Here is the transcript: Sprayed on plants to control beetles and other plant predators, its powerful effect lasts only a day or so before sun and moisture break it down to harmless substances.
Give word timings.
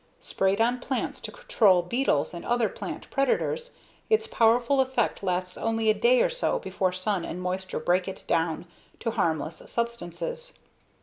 Sprayed 0.19 0.59
on 0.59 0.79
plants 0.79 1.21
to 1.21 1.31
control 1.31 1.83
beetles 1.83 2.33
and 2.33 2.43
other 2.43 2.69
plant 2.69 3.07
predators, 3.11 3.73
its 4.09 4.25
powerful 4.25 4.81
effect 4.81 5.21
lasts 5.21 5.57
only 5.59 5.91
a 5.91 5.93
day 5.93 6.23
or 6.23 6.29
so 6.31 6.57
before 6.57 6.91
sun 6.91 7.23
and 7.23 7.39
moisture 7.39 7.79
break 7.79 8.07
it 8.07 8.23
down 8.25 8.65
to 8.99 9.11
harmless 9.11 9.61
substances. 9.67 10.57